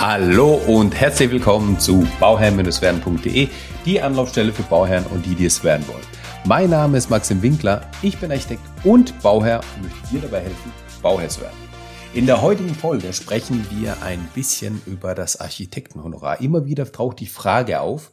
[0.00, 3.48] Hallo und herzlich willkommen zu bauherrn-werden.de,
[3.84, 6.06] die Anlaufstelle für Bauherren und die, die es werden wollen.
[6.46, 10.72] Mein Name ist Maxim Winkler, ich bin Architekt und Bauherr und möchte dir dabei helfen,
[11.02, 11.56] Bauherr zu werden.
[12.14, 16.40] In der heutigen Folge sprechen wir ein bisschen über das Architektenhonorar.
[16.40, 18.10] Immer wieder taucht die Frage auf,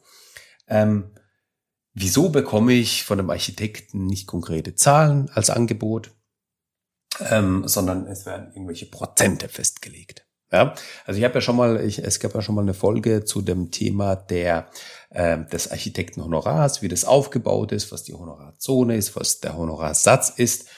[0.67, 1.15] ähm,
[1.93, 6.11] wieso bekomme ich von einem Architekten nicht konkrete Zahlen als Angebot,
[7.21, 10.26] ähm, sondern es werden irgendwelche Prozente festgelegt.
[10.51, 10.75] Ja,
[11.05, 13.41] also ich habe ja schon mal, ich, es gab ja schon mal eine Folge zu
[13.41, 14.69] dem Thema der
[15.09, 20.69] äh, des Architektenhonorars, wie das aufgebaut ist, was die Honorarzone ist, was der Honorarsatz ist,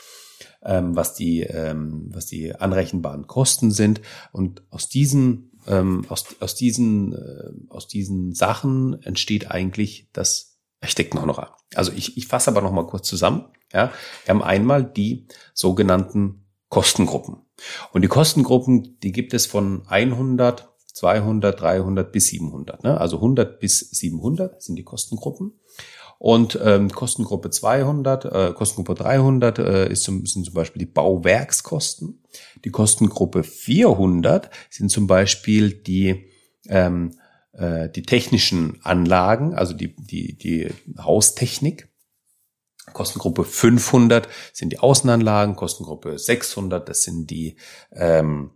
[0.64, 6.56] ähm, was die ähm, was die anrechenbaren Kosten sind und aus diesen ähm, aus, aus
[6.56, 11.58] diesen äh, aus diesen Sachen entsteht eigentlich das Architektenhonorar.
[11.76, 13.46] Also ich, ich fasse aber noch mal kurz zusammen.
[13.72, 13.92] Ja,
[14.26, 17.38] wir haben einmal die sogenannten Kostengruppen.
[17.92, 22.84] Und die Kostengruppen, die gibt es von 100, 200, 300 bis 700.
[22.84, 23.00] Ne?
[23.00, 25.54] Also 100 bis 700 sind die Kostengruppen.
[26.18, 32.22] Und ähm, Kostengruppe 200, äh, Kostengruppe 300 äh, ist zum, sind zum Beispiel die Bauwerkskosten.
[32.66, 36.26] Die Kostengruppe 400 sind zum Beispiel die
[36.68, 37.12] ähm,
[37.54, 41.89] äh, die technischen Anlagen, also die die die Haustechnik.
[42.94, 47.58] Kostengruppe 500 sind die Außenanlagen, Kostengruppe 600, das sind die,
[47.92, 48.52] ähm,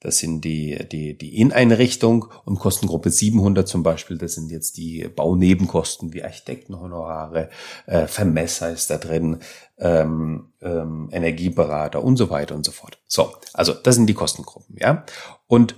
[0.00, 5.08] das sind die, die, die Inneneinrichtung und Kostengruppe 700 zum Beispiel, das sind jetzt die
[5.08, 7.50] Baunebenkosten wie Architektenhonorare,
[7.86, 9.40] äh, Vermesser ist da drin,
[9.78, 12.98] ähm, ähm, Energieberater und so weiter und so fort.
[13.08, 15.04] So, also das sind die Kostengruppen, ja.
[15.48, 15.74] Und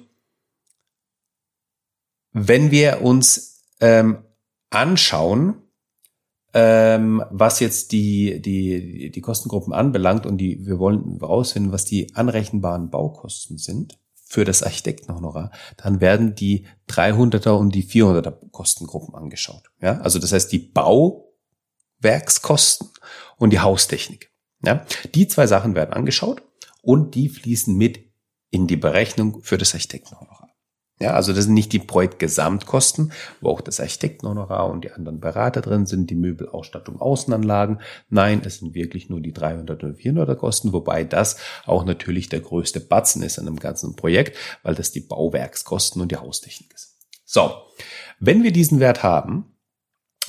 [2.33, 4.25] wenn wir uns ähm,
[4.71, 5.60] anschauen,
[6.53, 12.15] ähm, was jetzt die, die, die Kostengruppen anbelangt und die, wir wollen herausfinden, was die
[12.15, 19.65] anrechenbaren Baukosten sind für das Architektenhonorar, dann werden die 300er und die 400er Kostengruppen angeschaut.
[19.83, 20.73] Ja, also das heißt die
[22.01, 22.89] Bauwerkskosten
[23.37, 24.31] und die Haustechnik.
[24.65, 26.43] Ja, die zwei Sachen werden angeschaut
[26.83, 28.01] und die fließen mit
[28.51, 30.40] in die Berechnung für das Architektenhonorar.
[31.03, 35.63] Ja, also das sind nicht die Projektgesamtkosten, wo auch das Architektenhonorar und die anderen Berater
[35.63, 37.81] drin sind, die Möbelausstattung, Außenanlagen.
[38.11, 42.41] Nein, es sind wirklich nur die 300 oder 400er Kosten, wobei das auch natürlich der
[42.41, 46.99] größte Batzen ist an einem ganzen Projekt, weil das die Bauwerkskosten und die Haustechnik ist.
[47.25, 47.51] So,
[48.19, 49.57] wenn wir diesen Wert haben,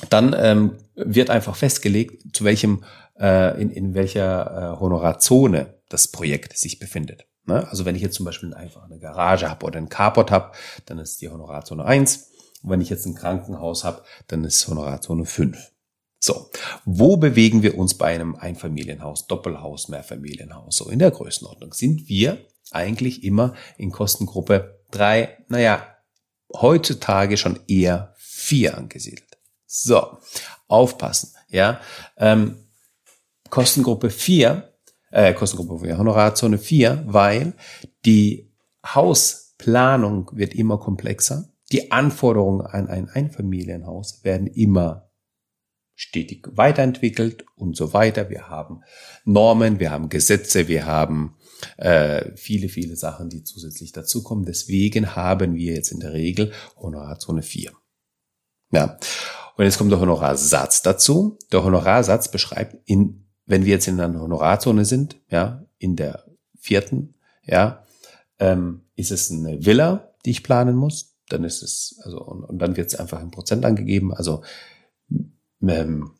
[0.08, 2.84] dann ähm, wird einfach festgelegt, zu welchem,
[3.20, 7.26] äh, in, in welcher äh, Honorarzone das Projekt sich befindet.
[7.44, 7.66] Ne?
[7.68, 10.52] Also wenn ich jetzt zum Beispiel einfach eine Garage habe oder einen Carport habe,
[10.86, 12.30] dann ist die Honorarzone 1.
[12.62, 15.72] Und wenn ich jetzt ein Krankenhaus habe, dann ist Honorarzone 5.
[16.20, 16.50] So,
[16.84, 20.76] wo bewegen wir uns bei einem Einfamilienhaus, Doppelhaus, Mehrfamilienhaus?
[20.76, 25.84] So in der Größenordnung sind wir eigentlich immer in Kostengruppe 3, naja,
[26.54, 29.38] heutzutage schon eher 4 angesiedelt.
[29.66, 30.18] So,
[30.68, 31.80] aufpassen, ja.
[32.16, 32.68] Ähm,
[33.50, 34.71] Kostengruppe 4
[35.12, 37.52] äh, Kostengruppe 4, Honorarzone 4, weil
[38.04, 38.50] die
[38.84, 41.48] Hausplanung wird immer komplexer.
[41.70, 45.08] Die Anforderungen an ein Einfamilienhaus werden immer
[45.94, 48.28] stetig weiterentwickelt und so weiter.
[48.28, 48.82] Wir haben
[49.24, 51.36] Normen, wir haben Gesetze, wir haben
[51.76, 54.44] äh, viele, viele Sachen, die zusätzlich dazukommen.
[54.44, 57.72] Deswegen haben wir jetzt in der Regel Honorarzone 4.
[58.72, 58.98] Ja.
[59.56, 61.38] Und jetzt kommt der Honorarsatz dazu.
[61.52, 66.24] Der Honorarsatz beschreibt in wenn wir jetzt in einer Honorarzone sind, ja, in der
[66.58, 67.14] vierten,
[67.44, 67.84] ja,
[68.38, 71.16] ähm, ist es eine Villa, die ich planen muss.
[71.28, 74.12] Dann ist es, also, und, und dann wird es einfach in Prozent angegeben.
[74.12, 74.42] Also
[75.62, 76.12] ähm,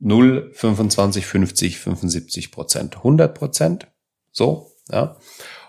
[0.00, 3.86] 0, 25, 50, 75 Prozent, 100 Prozent.
[4.32, 5.16] So, ja.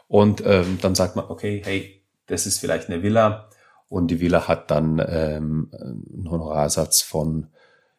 [0.08, 3.50] Und ähm, dann sagt man, okay, hey, das ist vielleicht eine Villa
[3.88, 7.48] und die Villa hat dann ähm, einen Honorarsatz von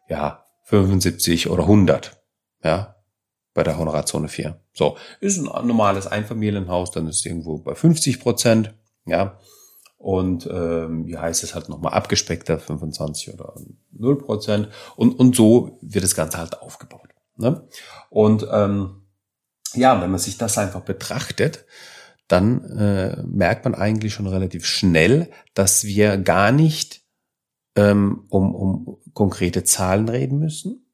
[0.09, 2.16] ja 75 oder 100
[2.63, 2.97] ja,
[3.55, 4.61] bei der Honorarzone 4.
[4.73, 8.75] So, ist ein normales Einfamilienhaus, dann ist irgendwo bei 50 Prozent,
[9.07, 9.39] ja.
[9.99, 13.55] Und ähm, wie heißt es halt nochmal abgespeckter, 25 oder
[13.93, 14.69] 0 Prozent.
[14.95, 17.09] Und, und so wird das Ganze halt aufgebaut.
[17.37, 17.67] Ne?
[18.11, 19.07] Und ähm,
[19.75, 21.65] ja, wenn man sich das einfach betrachtet,
[22.29, 27.03] dann äh, merkt man eigentlich schon relativ schnell, dass wir gar nicht
[27.77, 30.86] ähm, um, um konkrete Zahlen reden müssen,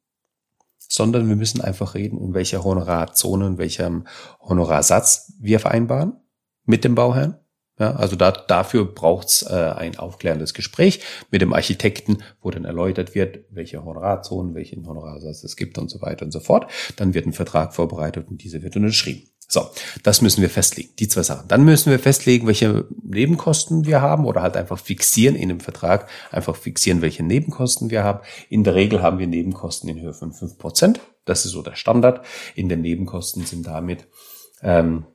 [0.92, 4.06] sondern wir müssen einfach reden, in welcher Honorarzone, in welchem
[4.40, 6.20] Honorarsatz wir vereinbaren
[6.66, 7.38] mit dem Bauherrn.
[7.78, 11.00] Ja, also da, dafür braucht's äh, ein aufklärendes Gespräch
[11.30, 16.02] mit dem Architekten, wo dann erläutert wird, welche Honorarzonen, welchen Honorarsatz es gibt und so
[16.02, 16.70] weiter und so fort.
[16.96, 19.31] Dann wird ein Vertrag vorbereitet und dieser wird unterschrieben.
[19.48, 19.68] So,
[20.02, 21.46] das müssen wir festlegen, die zwei Sachen.
[21.48, 26.08] Dann müssen wir festlegen, welche Nebenkosten wir haben oder halt einfach fixieren in dem Vertrag,
[26.30, 28.20] einfach fixieren, welche Nebenkosten wir haben.
[28.48, 31.00] In der Regel haben wir Nebenkosten in Höhe von fünf Prozent.
[31.24, 32.24] Das ist so der Standard.
[32.54, 34.08] In den Nebenkosten sind damit
[34.62, 35.06] ähm,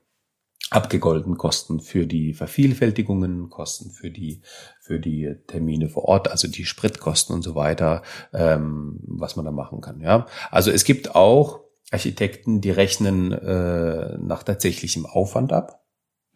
[0.70, 4.42] abgegolten Kosten für die Vervielfältigungen, Kosten für die
[4.82, 8.04] für die Termine vor Ort, also die Spritkosten und so weiter,
[8.34, 10.02] ähm, was man da machen kann.
[10.02, 15.88] Ja, also es gibt auch Architekten, die rechnen äh, nach tatsächlichem Aufwand ab.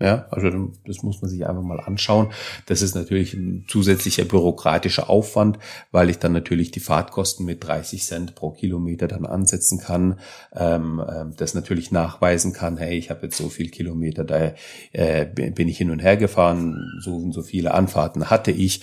[0.02, 0.50] Ja, also
[0.88, 2.32] das muss man sich einfach mal anschauen.
[2.66, 5.60] Das ist natürlich ein zusätzlicher bürokratischer Aufwand,
[5.92, 10.20] weil ich dann natürlich die Fahrtkosten mit 30 Cent pro Kilometer dann ansetzen kann,
[10.56, 14.54] ähm, ähm, das natürlich nachweisen kann, hey, ich habe jetzt so viel Kilometer, da
[14.92, 18.82] äh, bin ich hin und her gefahren, so und so viele Anfahrten hatte ich,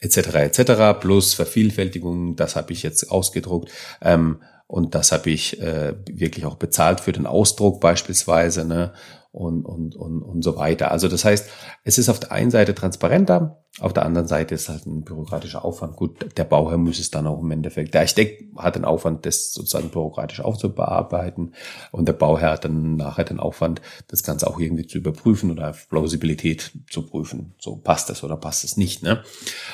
[0.00, 0.16] etc.
[0.34, 0.98] etc.
[0.98, 3.70] plus Vervielfältigung, das habe ich jetzt ausgedruckt.
[4.02, 8.66] Ähm, und das habe ich äh, wirklich auch bezahlt für den Ausdruck beispielsweise.
[8.66, 8.92] Ne?
[9.30, 10.90] Und, und, und, und so weiter.
[10.90, 11.48] Also das heißt,
[11.84, 15.64] es ist auf der einen Seite transparenter, auf der anderen Seite ist halt ein bürokratischer
[15.64, 15.94] Aufwand.
[15.94, 17.94] Gut, der Bauherr muss es dann auch im Endeffekt.
[17.94, 21.54] Der Architekt hat den Aufwand, das sozusagen bürokratisch aufzubearbeiten
[21.92, 25.76] und der Bauherr hat dann nachher den Aufwand, das Ganze auch irgendwie zu überprüfen oder
[25.90, 27.54] Plausibilität zu prüfen.
[27.60, 29.02] So passt das oder passt es nicht.
[29.02, 29.22] Ne?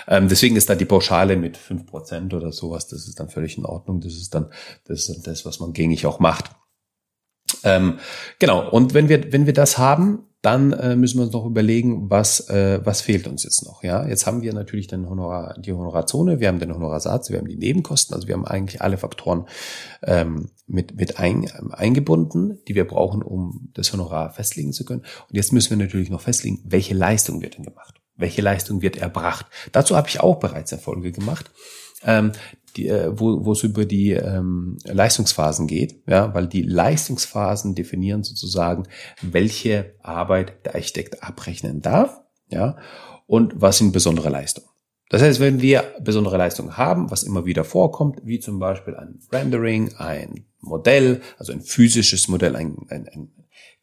[0.07, 3.57] Ähm, deswegen ist da die Pauschale mit fünf Prozent oder sowas, das ist dann völlig
[3.57, 4.01] in Ordnung.
[4.01, 4.51] Das ist dann
[4.85, 6.51] das, ist das was man gängig auch macht.
[7.63, 7.99] Ähm,
[8.39, 12.11] genau, und wenn wir, wenn wir das haben, dann äh, müssen wir uns noch überlegen,
[12.11, 13.83] was, äh, was fehlt uns jetzt noch.
[13.83, 17.49] Ja, jetzt haben wir natürlich den Honorar, die Honorarzone, wir haben den Honorarsatz, wir haben
[17.49, 19.47] die Nebenkosten, also wir haben eigentlich alle Faktoren
[20.03, 25.01] ähm, mit, mit ein, eingebunden, die wir brauchen, um das Honorar festlegen zu können.
[25.01, 27.95] Und jetzt müssen wir natürlich noch festlegen, welche Leistung wird denn gemacht?
[28.15, 29.47] Welche Leistung wird erbracht?
[29.73, 31.51] Dazu habe ich auch bereits Erfolge gemacht.
[32.05, 32.33] Ähm,
[32.77, 38.23] die, äh, wo, wo es über die ähm, Leistungsphasen geht, ja, weil die Leistungsphasen definieren
[38.23, 38.85] sozusagen,
[39.23, 42.77] welche Arbeit der Architekt abrechnen darf, ja,
[43.27, 44.69] und was sind besondere Leistungen.
[45.11, 49.21] Das heißt, wenn wir besondere Leistungen haben, was immer wieder vorkommt, wie zum Beispiel ein
[49.31, 53.29] Rendering, ein Modell, also ein physisches Modell, ein, ein, ein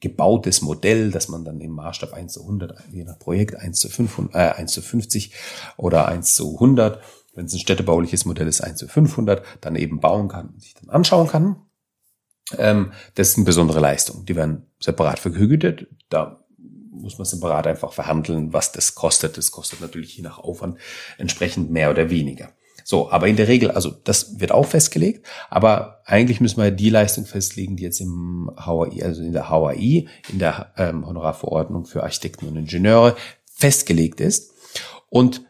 [0.01, 3.87] gebautes Modell, das man dann im Maßstab 1 zu 100, je nach Projekt 1 zu,
[3.87, 5.33] 500, äh, 1 zu 50
[5.77, 7.01] oder 1 zu 100
[7.33, 10.73] wenn es ein städtebauliches Modell ist, 1 zu 500, dann eben bauen kann und sich
[10.73, 11.55] dann anschauen kann.
[12.57, 14.25] Ähm, das sind besondere Leistungen.
[14.25, 15.87] Die werden separat vergütet.
[16.09, 19.37] Da muss man separat einfach verhandeln, was das kostet.
[19.37, 20.77] Das kostet natürlich je nach Aufwand
[21.17, 22.49] entsprechend mehr oder weniger.
[22.83, 26.89] So, aber in der Regel, also das wird auch festgelegt, aber eigentlich müssen wir die
[26.89, 32.03] Leistung festlegen, die jetzt im HAI, also in der HAI, in der ähm, Honorarverordnung für
[32.03, 33.15] Architekten und Ingenieure
[33.53, 34.51] festgelegt ist.
[35.09, 35.43] Und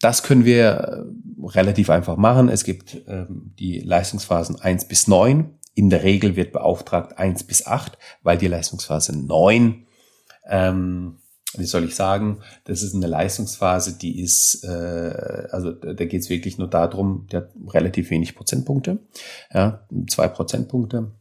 [0.00, 2.48] das können wir äh, relativ einfach machen.
[2.48, 5.58] Es gibt ähm, die Leistungsphasen eins bis neun.
[5.74, 9.86] In der Regel wird beauftragt eins bis acht, weil die Leistungsphase neun,
[10.48, 11.18] ähm,
[11.56, 16.30] wie soll ich sagen, das ist eine Leistungsphase, die ist, äh, also da geht es
[16.30, 18.98] wirklich nur darum, der hat relativ wenig Prozentpunkte,
[19.52, 21.12] ja, zwei Prozentpunkte.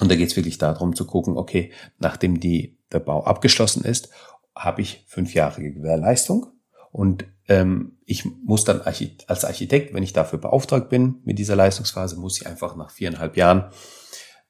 [0.00, 4.10] Und da geht es wirklich darum zu gucken, okay, nachdem die, der Bau abgeschlossen ist,
[4.54, 6.46] habe ich fünf Jahre Gewährleistung
[6.90, 12.16] und ähm, ich muss dann als Architekt, wenn ich dafür beauftragt bin mit dieser Leistungsphase,
[12.16, 13.70] muss ich einfach nach viereinhalb Jahren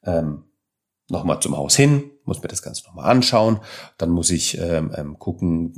[0.05, 0.45] ähm,
[1.09, 3.61] nochmal zum Haus hin, muss mir das Ganze nochmal anschauen.
[3.99, 5.73] Dann muss ich ähm, ähm, gucken,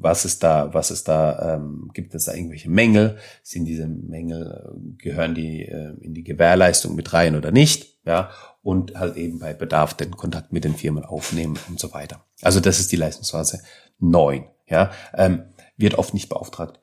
[0.00, 3.18] was ist da, was ist da, ähm, gibt es da irgendwelche Mängel?
[3.42, 7.98] Sind diese Mängel, gehören die äh, in die Gewährleistung mit rein oder nicht?
[8.04, 8.30] Ja,
[8.62, 12.24] und halt eben bei Bedarf den Kontakt mit den Firmen aufnehmen und so weiter.
[12.42, 13.60] Also das ist die Leistungsphase
[13.98, 14.46] neun.
[14.66, 15.44] Ja, ähm,
[15.76, 16.80] wird oft nicht beauftragt.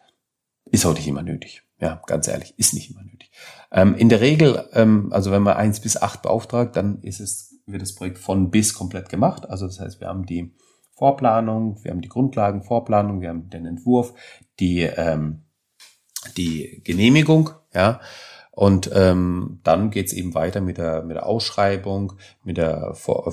[0.66, 1.64] Ist auch nicht immer nötig.
[1.80, 3.32] Ja, ganz ehrlich, ist nicht immer nötig.
[3.76, 7.60] Ähm, in der Regel, ähm, also wenn man eins bis acht beauftragt, dann ist es,
[7.66, 9.50] wird das Projekt von bis komplett gemacht.
[9.50, 10.56] Also das heißt, wir haben die
[10.94, 14.14] Vorplanung, wir haben die Grundlagen, Vorplanung, wir haben den Entwurf,
[14.62, 15.44] die, ähm,
[16.38, 18.00] die Genehmigung, ja,
[18.52, 22.14] und ähm, dann geht's eben weiter mit der, mit der Ausschreibung,
[22.46, 23.28] mit der, Vor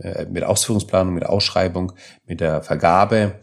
[0.00, 1.92] äh, mit der Ausführungsplanung, mit der Ausschreibung,
[2.24, 3.34] mit der Vergabe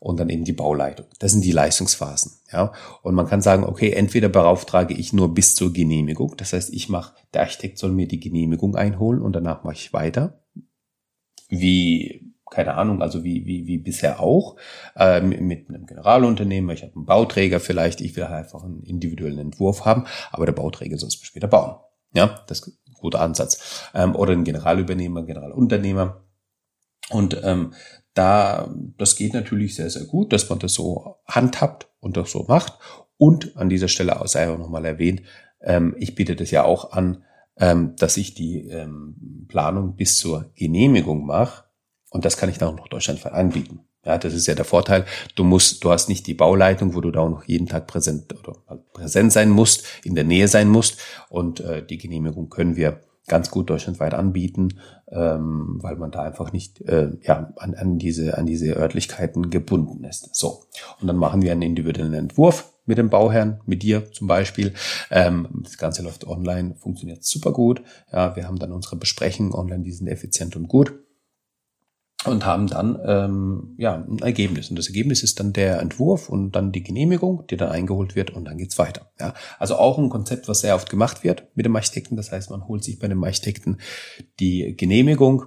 [0.00, 1.06] und dann eben die Bauleitung.
[1.20, 2.32] Das sind die Leistungsphasen.
[2.52, 6.72] Ja, und man kann sagen, okay, entweder beauftrage ich nur bis zur Genehmigung, das heißt,
[6.72, 10.42] ich mache, der Architekt soll mir die Genehmigung einholen und danach mache ich weiter.
[11.48, 14.56] Wie keine Ahnung, also wie, wie, wie bisher auch,
[14.96, 19.38] äh, mit einem Generalunternehmer, ich habe einen Bauträger vielleicht, ich will halt einfach einen individuellen
[19.38, 21.76] Entwurf haben, aber der Bauträger soll es später bauen.
[22.12, 23.88] Ja, das ist ein guter Ansatz.
[23.94, 26.24] Ähm, oder ein Generalübernehmer, Generalunternehmer.
[27.10, 27.74] Und ähm,
[28.14, 32.44] da, das geht natürlich sehr, sehr gut, dass man das so handhabt und das so
[32.48, 32.74] macht.
[33.16, 35.22] Und an dieser Stelle sei auch nochmal erwähnt,
[35.60, 37.24] ähm, ich biete das ja auch an,
[37.58, 41.64] ähm, dass ich die ähm, Planung bis zur Genehmigung mache.
[42.10, 43.80] Und das kann ich dann auch noch deutschlandweit anbieten.
[44.04, 45.04] Ja, das ist ja der Vorteil.
[45.34, 48.34] Du musst, du hast nicht die Bauleitung, wo du da auch noch jeden Tag präsent
[48.38, 50.98] oder halt präsent sein musst, in der Nähe sein musst.
[51.28, 56.52] Und äh, die Genehmigung können wir ganz gut deutschlandweit anbieten, ähm, weil man da einfach
[56.52, 60.34] nicht äh, ja, an, an, diese, an diese Örtlichkeiten gebunden ist.
[60.34, 60.64] So,
[61.00, 64.74] und dann machen wir einen individuellen Entwurf mit dem Bauherrn, mit dir zum Beispiel.
[65.10, 67.82] Ähm, das Ganze läuft online, funktioniert super gut.
[68.12, 70.94] Ja, wir haben dann unsere Besprechungen online, die sind effizient und gut
[72.26, 76.52] und haben dann ähm, ja ein Ergebnis und das Ergebnis ist dann der Entwurf und
[76.52, 79.10] dann die Genehmigung, die dann eingeholt wird und dann geht's weiter.
[79.18, 82.16] Ja, also auch ein Konzept, was sehr oft gemacht wird mit dem Architekten.
[82.16, 83.78] Das heißt, man holt sich bei dem Architekten
[84.38, 85.46] die Genehmigung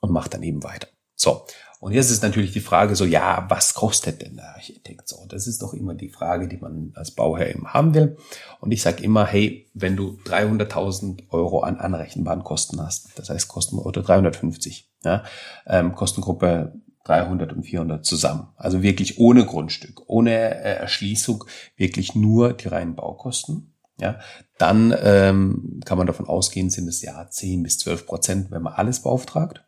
[0.00, 0.88] und macht dann eben weiter.
[1.14, 1.44] So
[1.80, 5.24] und jetzt ist natürlich die Frage so, ja, was kostet denn der Architekt so?
[5.28, 8.16] Das ist doch immer die Frage, die man als Bauherr eben haben will.
[8.60, 13.46] Und ich sage immer, hey, wenn du 300.000 Euro an anrechenbaren Kosten hast, das heißt
[13.46, 15.22] Kosten oder 350, ja,
[15.66, 16.72] ähm, Kostengruppe
[17.04, 18.48] 300 und 400 zusammen.
[18.56, 21.44] Also wirklich ohne Grundstück, ohne äh, Erschließung,
[21.76, 23.74] wirklich nur die reinen Baukosten.
[24.00, 24.18] Ja,
[24.58, 28.74] dann ähm, kann man davon ausgehen, sind es ja 10 bis 12 Prozent, wenn man
[28.74, 29.67] alles beauftragt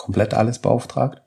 [0.00, 1.22] komplett alles beauftragt.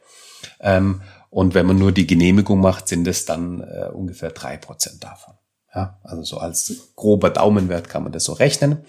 [0.60, 5.03] Ähm, und wenn man nur die Genehmigung macht, sind es dann äh, ungefähr drei Prozent
[5.03, 5.36] davon.
[5.74, 8.86] Ja, also so als grober Daumenwert kann man das so rechnen.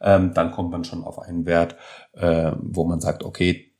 [0.00, 1.76] Ähm, dann kommt man schon auf einen Wert,
[2.12, 3.72] äh, wo man sagt, okay,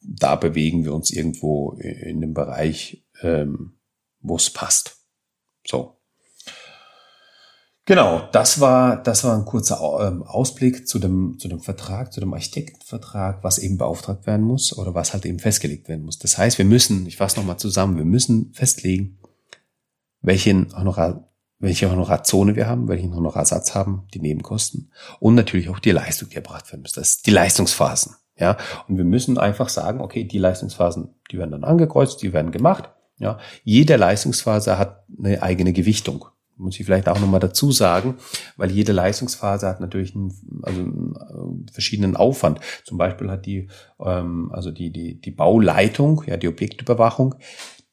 [0.00, 3.78] da bewegen wir uns irgendwo in dem Bereich, ähm,
[4.20, 5.04] wo es passt.
[5.66, 5.95] So.
[7.88, 12.18] Genau, das war, das war ein kurzer ähm, Ausblick zu dem, zu dem Vertrag, zu
[12.18, 16.18] dem Architektenvertrag, was eben beauftragt werden muss oder was halt eben festgelegt werden muss.
[16.18, 19.20] Das heißt, wir müssen, ich fasse nochmal zusammen, wir müssen festlegen,
[20.20, 21.28] welchen Honorar,
[21.60, 24.90] welche Honorarzone wir haben, welchen Honorarsatz haben, die Nebenkosten
[25.20, 26.92] und natürlich auch die Leistung, die erbracht werden muss.
[26.92, 28.16] Das ist die Leistungsphasen.
[28.36, 28.56] Ja,
[28.88, 32.90] und wir müssen einfach sagen, okay, die Leistungsphasen, die werden dann angekreuzt, die werden gemacht.
[33.18, 38.16] Ja, jede Leistungsphase hat eine eigene Gewichtung muss ich vielleicht auch nochmal dazu sagen,
[38.56, 40.32] weil jede Leistungsphase hat natürlich einen,
[40.62, 42.60] also einen verschiedenen Aufwand.
[42.84, 43.68] Zum Beispiel hat die,
[44.00, 47.34] ähm, also die, die, die Bauleitung, ja, die Objektüberwachung,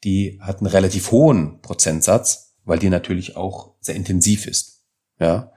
[0.03, 4.83] die hat einen relativ hohen Prozentsatz, weil die natürlich auch sehr intensiv ist.
[5.19, 5.51] Ja.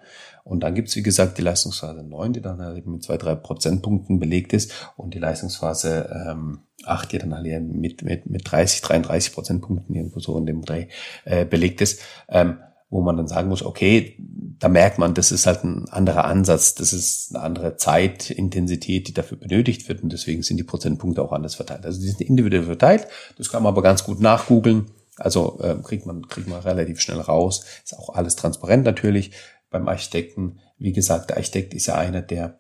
[0.45, 4.21] Und dann gibt's wie gesagt, die Leistungsphase 9, die dann halt mit zwei, drei Prozentpunkten
[4.21, 9.35] belegt ist und die Leistungsphase ähm, 8, die dann halt mit, mit, mit 30, 33
[9.35, 10.87] Prozentpunkten irgendwo so in dem Dreh
[11.25, 12.01] äh, belegt ist.
[12.29, 12.59] Ähm,
[12.89, 14.17] wo man dann sagen muss, okay,
[14.59, 19.15] da merkt man, das ist halt ein anderer Ansatz, das ist eine andere Zeitintensität, die
[19.15, 21.85] dafür benötigt wird und deswegen sind die Prozentpunkte auch anders verteilt.
[21.85, 26.07] Also die sind individuell verteilt, das kann man aber ganz gut nachgoogeln, also äh, kriegt
[26.07, 29.33] man kriegt man relativ schnell raus, ist auch alles transparent natürlich
[29.71, 30.61] beim Architekten.
[30.79, 32.59] Wie gesagt, der Architekt ist ja einer, der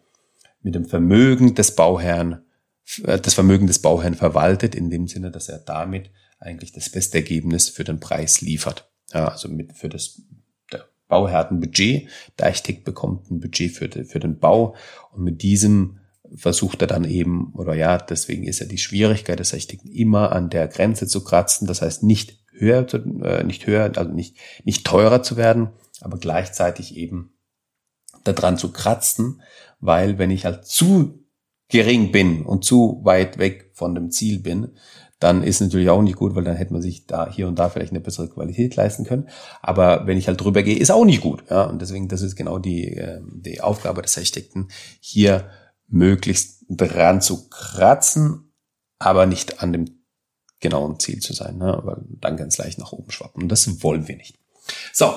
[0.62, 2.42] mit dem Vermögen des Bauherrn
[3.04, 7.18] äh, das Vermögen des Bauherrn verwaltet, in dem Sinne, dass er damit eigentlich das beste
[7.18, 8.90] Ergebnis für den Preis liefert.
[9.12, 10.22] Ja, also mit für das
[11.08, 12.08] Bauherr hat ein Budget,
[12.38, 14.74] der Architekt bekommt ein Budget für, für den Bau.
[15.12, 15.98] Und mit diesem
[16.34, 20.50] versucht er dann eben, oder ja, deswegen ist ja die Schwierigkeit des Architekten immer an
[20.50, 24.84] der Grenze zu kratzen, das heißt nicht höher, zu, äh, nicht höher, also nicht, nicht
[24.84, 25.70] teurer zu werden,
[26.00, 27.34] aber gleichzeitig eben
[28.24, 29.42] daran zu kratzen,
[29.78, 31.24] weil wenn ich halt zu
[31.68, 34.72] gering bin und zu weit weg von dem Ziel bin,
[35.18, 37.70] dann ist natürlich auch nicht gut, weil dann hätte man sich da hier und da
[37.70, 39.28] vielleicht eine bessere Qualität leisten können.
[39.62, 41.44] Aber wenn ich halt drüber gehe, ist auch nicht gut.
[41.48, 44.68] Ja, und deswegen, das ist genau die, äh, die Aufgabe des Architekten,
[45.00, 45.48] hier
[45.88, 48.52] möglichst dran zu kratzen,
[48.98, 49.96] aber nicht an dem
[50.60, 51.80] genauen Ziel zu sein, ne?
[51.84, 53.42] weil dann ganz leicht nach oben schwappen.
[53.42, 54.38] Und das wollen wir nicht.
[54.92, 55.14] So,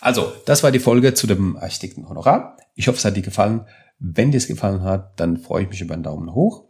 [0.00, 2.56] also, das war die Folge zu dem Architektenhonorar.
[2.74, 3.66] Ich hoffe, es hat dir gefallen.
[3.98, 6.64] Wenn dir es gefallen hat, dann freue ich mich über einen Daumen hoch.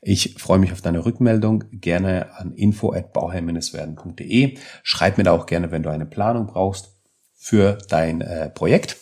[0.00, 1.64] Ich freue mich auf deine Rückmeldung.
[1.72, 4.58] Gerne an info@bauherr-werden.de.
[4.82, 6.94] Schreib mir da auch gerne, wenn du eine Planung brauchst
[7.34, 8.96] für dein äh, Projekt.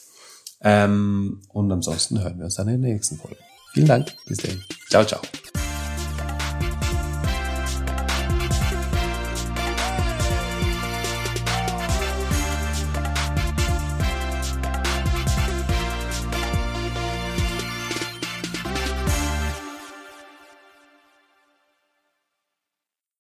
[0.62, 3.36] Ähm, und ansonsten hören wir uns dann in der nächsten Folge.
[3.72, 4.14] Vielen Dank.
[4.26, 4.62] Bis dann.
[4.88, 5.20] Ciao, ciao.